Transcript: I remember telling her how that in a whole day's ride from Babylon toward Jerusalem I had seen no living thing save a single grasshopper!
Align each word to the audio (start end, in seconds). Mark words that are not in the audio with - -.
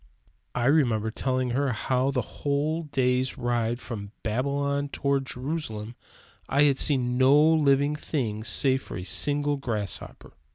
I 0.55 0.65
remember 0.65 1.11
telling 1.11 1.51
her 1.51 1.73
how 1.73 2.09
that 2.09 2.19
in 2.21 2.25
a 2.25 2.27
whole 2.27 2.81
day's 2.85 3.37
ride 3.37 3.79
from 3.79 4.13
Babylon 4.23 4.89
toward 4.89 5.27
Jerusalem 5.27 5.95
I 6.49 6.63
had 6.63 6.79
seen 6.79 7.19
no 7.19 7.39
living 7.39 7.95
thing 7.95 8.43
save 8.43 8.89
a 8.91 9.03
single 9.03 9.57
grasshopper! 9.57 10.33